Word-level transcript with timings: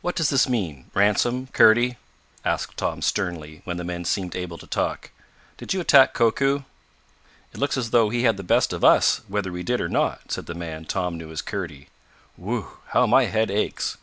"What 0.00 0.16
does 0.16 0.30
this 0.30 0.48
mean 0.48 0.90
Ransom 0.94 1.46
Kurdy?" 1.52 1.96
asked 2.44 2.76
Tom 2.76 3.00
sternly, 3.00 3.60
when 3.62 3.76
the 3.76 3.84
men 3.84 4.04
seemed 4.04 4.34
able 4.34 4.58
to 4.58 4.66
talk. 4.66 5.12
"Did 5.58 5.72
you 5.72 5.80
attack 5.80 6.12
Koku?" 6.12 6.64
"It 7.52 7.58
looks 7.60 7.76
as 7.76 7.90
though 7.90 8.08
he 8.10 8.24
had 8.24 8.36
the 8.36 8.42
best 8.42 8.72
of 8.72 8.82
us, 8.82 9.20
whether 9.28 9.52
we 9.52 9.62
did 9.62 9.80
or 9.80 9.88
not," 9.88 10.32
said 10.32 10.46
the 10.46 10.54
man 10.56 10.86
Tom 10.86 11.16
knew 11.18 11.30
as 11.30 11.40
Kurdy. 11.40 11.88
"Whew, 12.34 12.78
how 12.86 13.06
my 13.06 13.26
head 13.26 13.48
aches!" 13.48 13.96